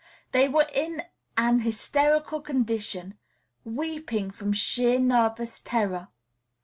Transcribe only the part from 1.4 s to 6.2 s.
hysterical condition, weeping from sheer nervous terror.